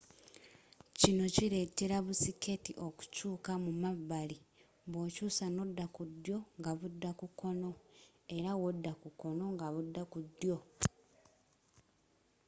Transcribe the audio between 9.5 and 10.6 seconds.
nga budda ku ddyo